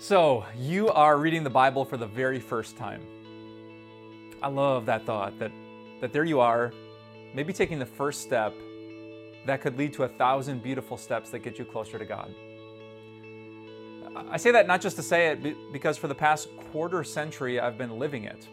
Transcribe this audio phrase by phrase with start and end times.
[0.00, 3.02] So, you are reading the Bible for the very first time.
[4.40, 5.50] I love that thought that,
[6.00, 6.72] that there you are,
[7.34, 8.54] maybe taking the first step
[9.44, 12.32] that could lead to a thousand beautiful steps that get you closer to God.
[14.30, 17.76] I say that not just to say it, because for the past quarter century, I've
[17.76, 18.46] been living it.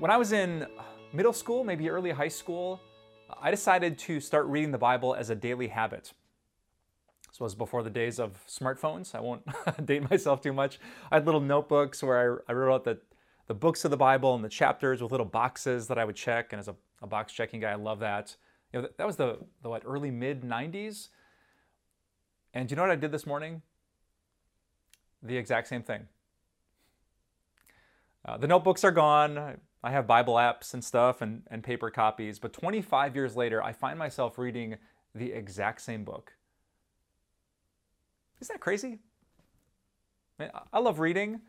[0.00, 0.66] When I was in
[1.12, 2.80] middle school, maybe early high school,
[3.40, 6.12] I decided to start reading the Bible as a daily habit.
[7.36, 9.14] This was before the days of smartphones.
[9.14, 9.42] I won't
[9.84, 10.78] date myself too much.
[11.12, 12.98] I had little notebooks where I, I wrote out the,
[13.46, 16.54] the books of the Bible and the chapters with little boxes that I would check.
[16.54, 18.34] And as a, a box checking guy, I love that.
[18.72, 21.08] You know, that, that was the, the what, early mid 90s.
[22.54, 23.60] And do you know what I did this morning?
[25.22, 26.08] The exact same thing.
[28.24, 29.58] Uh, the notebooks are gone.
[29.84, 32.38] I have Bible apps and stuff and, and paper copies.
[32.38, 34.76] But 25 years later, I find myself reading
[35.14, 36.32] the exact same book.
[38.40, 38.98] Isn't that crazy?
[40.72, 41.40] I love reading,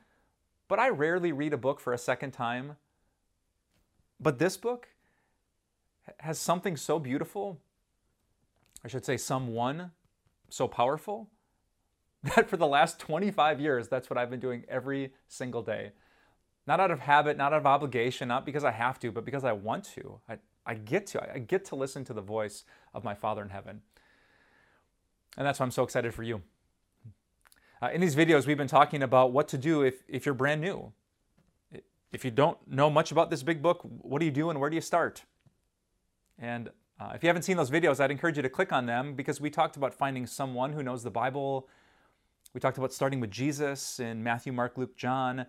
[0.68, 2.78] but I rarely read a book for a second time.
[4.20, 4.88] But this book
[6.20, 7.60] has something so beautiful,
[8.84, 9.92] I should say, someone
[10.50, 11.30] so powerful,
[12.36, 15.92] that for the last 25 years, that's what I've been doing every single day.
[16.66, 19.44] Not out of habit, not out of obligation, not because I have to, but because
[19.44, 20.20] I want to.
[20.28, 21.34] I, I get to.
[21.34, 23.82] I get to listen to the voice of my Father in heaven.
[25.38, 26.42] And that's why I'm so excited for you.
[27.82, 30.62] Uh, in these videos, we've been talking about what to do if, if you're brand
[30.62, 30.94] new.
[32.12, 34.70] If you don't know much about this big book, what do you do and where
[34.70, 35.24] do you start?
[36.40, 36.70] And
[37.00, 39.40] uh, if you haven't seen those videos, I'd encourage you to click on them because
[39.40, 41.68] we talked about finding someone who knows the Bible.
[42.54, 45.46] We talked about starting with Jesus in Matthew, Mark, Luke, John.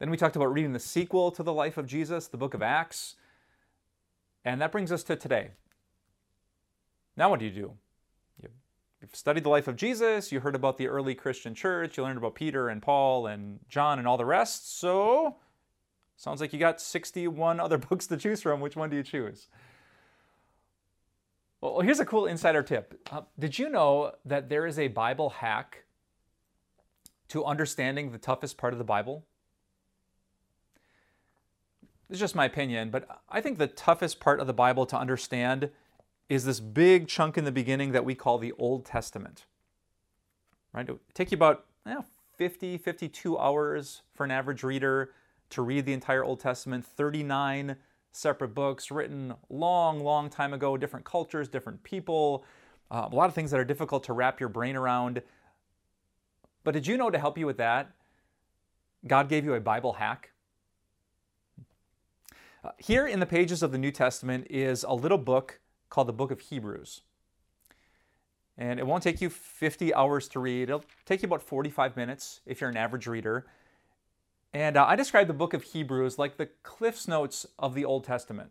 [0.00, 2.62] Then we talked about reading the sequel to the life of Jesus, the book of
[2.62, 3.14] Acts.
[4.44, 5.50] And that brings us to today.
[7.16, 7.72] Now, what do you do?
[9.08, 12.18] You've studied the life of Jesus, you heard about the early Christian church, you learned
[12.18, 14.78] about Peter and Paul and John and all the rest.
[14.78, 15.36] So,
[16.18, 18.60] sounds like you got 61 other books to choose from.
[18.60, 19.48] Which one do you choose?
[21.62, 23.00] Well, here's a cool insider tip.
[23.10, 25.84] Uh, did you know that there is a Bible hack
[27.28, 29.24] to understanding the toughest part of the Bible?
[32.10, 35.70] Is just my opinion, but I think the toughest part of the Bible to understand
[36.28, 39.46] is this big chunk in the beginning that we call the Old Testament.
[40.72, 40.88] Right?
[40.88, 42.04] It take you about know,
[42.36, 45.12] 50, 52 hours for an average reader
[45.50, 47.76] to read the entire Old Testament, 39
[48.12, 52.44] separate books written long, long time ago, different cultures, different people,
[52.90, 55.22] uh, a lot of things that are difficult to wrap your brain around.
[56.64, 57.90] But did you know to help you with that,
[59.06, 60.30] God gave you a Bible hack?
[62.64, 65.60] Uh, here in the pages of the New Testament is a little book
[65.90, 67.02] called the Book of Hebrews.
[68.56, 72.40] And it won't take you 50 hours to read, it'll take you about 45 minutes
[72.44, 73.46] if you're an average reader.
[74.52, 78.04] And uh, I describe the book of Hebrews like the Cliff's Notes of the Old
[78.04, 78.50] Testament.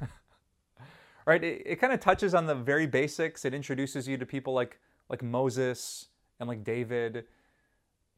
[1.26, 1.44] right?
[1.44, 3.44] It, it kind of touches on the very basics.
[3.44, 6.06] It introduces you to people like, like Moses
[6.40, 7.26] and like David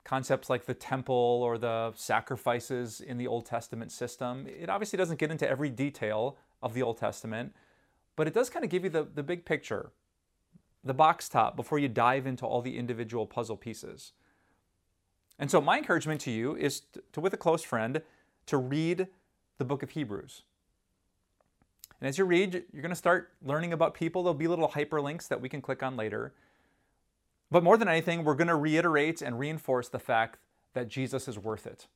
[0.05, 4.47] concepts like the temple or the sacrifices in the Old Testament system.
[4.47, 7.55] It obviously doesn't get into every detail of the Old Testament,
[8.19, 9.93] but it does kind of give you the, the big picture,
[10.83, 14.13] the box top, before you dive into all the individual puzzle pieces.
[15.39, 18.03] And so, my encouragement to you is to, to with a close friend,
[18.47, 19.07] to read
[19.59, 20.43] the book of Hebrews.
[22.01, 24.25] And as you read, you're going to start learning about people.
[24.25, 26.35] There'll be little hyperlinks that we can click on later.
[27.53, 30.39] But more than anything, we're going to reiterate and reinforce the fact
[30.75, 31.87] that Jesus is worth it.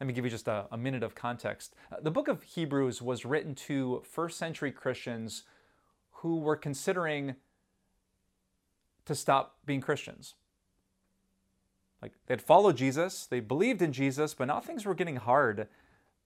[0.00, 1.74] Let me give you just a, a minute of context.
[1.92, 5.44] Uh, the book of Hebrews was written to first century Christians
[6.18, 7.36] who were considering
[9.06, 10.34] to stop being Christians.
[12.02, 15.68] Like they had followed Jesus, they believed in Jesus, but now things were getting hard.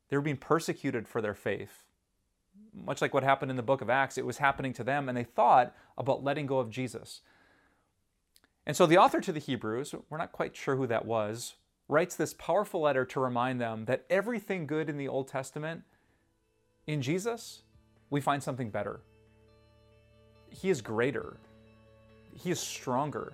[0.09, 1.85] They were being persecuted for their faith
[2.85, 5.17] much like what happened in the book of Acts, it was happening to them, and
[5.17, 7.21] they thought about letting go of Jesus.
[8.67, 11.55] And so the author to the Hebrews, we're not quite sure who that was,
[11.89, 15.83] writes this powerful letter to remind them that everything good in the Old Testament,
[16.87, 17.63] in Jesus,
[18.11, 19.01] we find something better.
[20.51, 21.37] He is greater,
[22.35, 23.33] He is stronger,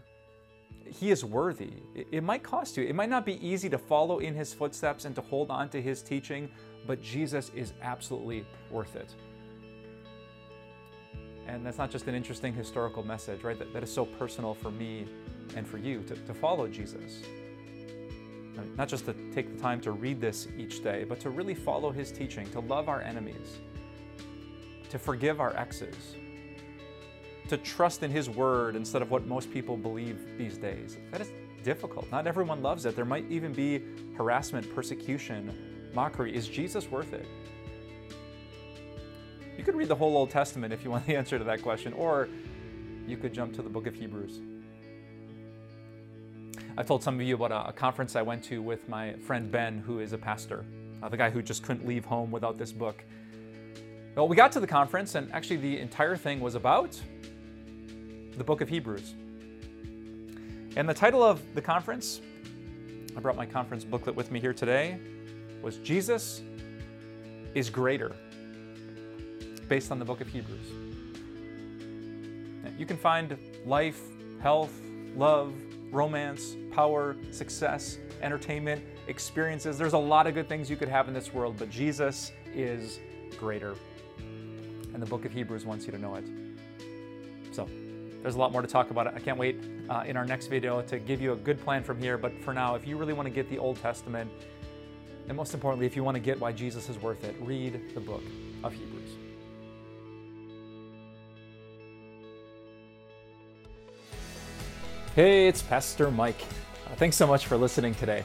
[0.87, 1.73] He is worthy.
[1.95, 5.15] It might cost you, it might not be easy to follow in His footsteps and
[5.17, 6.49] to hold on to His teaching,
[6.87, 9.15] but Jesus is absolutely worth it.
[11.47, 13.59] And that's not just an interesting historical message, right?
[13.59, 15.07] That, that is so personal for me
[15.57, 17.23] and for you to, to follow Jesus.
[18.77, 21.91] Not just to take the time to read this each day, but to really follow
[21.91, 23.61] his teaching, to love our enemies,
[24.91, 26.17] to forgive our exes,
[27.49, 30.99] to trust in His Word instead of what most people believe these days.
[31.11, 31.31] That is
[31.63, 32.11] difficult.
[32.11, 32.97] Not everyone loves it.
[32.97, 33.83] There might even be
[34.17, 36.35] harassment, persecution, mockery.
[36.35, 37.27] Is Jesus worth it?
[39.57, 41.93] You could read the whole Old Testament if you want the answer to that question,
[41.93, 42.29] or
[43.07, 44.41] you could jump to the book of Hebrews.
[46.77, 49.79] I've told some of you about a, conference I went to with my friend Ben,
[49.79, 50.65] who is a pastor,
[51.03, 53.05] uh, the guy who just couldn't leave home without this book.
[54.17, 57.01] Well, we got to the conference, and actually, the entire thing was about
[58.37, 59.15] the book of Hebrews.
[60.75, 62.21] And the title of the conference,
[63.17, 64.99] I brought my conference booklet with me here today,
[65.63, 66.43] was Jesus
[67.55, 68.17] is Greater,
[69.69, 70.67] based on the book of Hebrews.
[72.77, 74.01] You can find life,
[74.41, 74.73] health,
[75.15, 75.53] love,
[75.95, 79.79] romance, power, success, entertainment, experiences.
[79.79, 82.99] There's a lot of good things you could have in this world, but Jesus is
[83.39, 83.75] greater.
[84.19, 86.25] And the book of Hebrews wants you to know it.
[87.53, 87.69] So,
[88.23, 89.07] there's a lot more to talk about.
[89.07, 92.01] I can't wait uh, in our next video to give you a good plan from
[92.01, 92.17] here.
[92.17, 94.31] But for now, if you really want to get the Old Testament,
[95.29, 98.01] and most importantly, if you want to get why Jesus is worth it, read the
[98.01, 98.23] book
[98.63, 99.24] of Hebrews.
[105.15, 106.43] Hey, it's Pastor Mike.
[106.89, 108.25] Uh, thanks so much for listening today.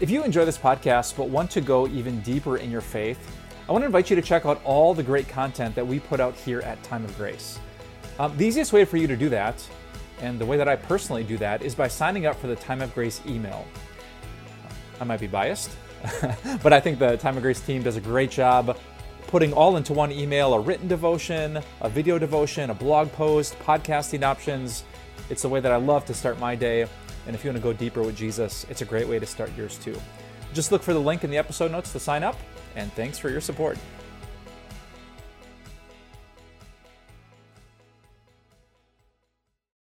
[0.00, 3.18] If you enjoy this podcast but want to go even deeper in your faith,
[3.66, 6.20] I want to invite you to check out all the great content that we put
[6.20, 7.58] out here at Time of Grace.
[8.18, 9.66] Um, the easiest way for you to do that,
[10.20, 12.82] and the way that I personally do that, is by signing up for the Time
[12.82, 13.66] of Grace email.
[15.00, 15.70] I might be biased,
[16.62, 18.76] but I think the Time of Grace team does a great job
[19.28, 24.22] putting all into one email a written devotion, a video devotion, a blog post, podcasting
[24.22, 24.84] options
[25.28, 26.86] it's the way that I love to start my day.
[27.26, 29.50] And if you want to go deeper with Jesus, it's a great way to start
[29.56, 30.00] yours too.
[30.52, 32.36] Just look for the link in the episode notes to sign up,
[32.74, 33.78] and thanks for your support.